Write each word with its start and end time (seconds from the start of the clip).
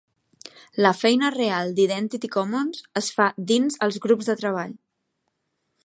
La 0.85 0.93
feina 1.01 1.29
real 1.35 1.69
d'Identity 1.79 2.31
Commons 2.37 2.81
es 3.03 3.13
fa 3.19 3.29
dins 3.53 3.79
els 3.89 4.01
grups 4.07 4.33
de 4.33 4.39
treball. 4.41 4.75